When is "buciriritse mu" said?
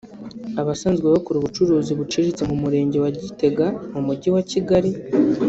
1.99-2.55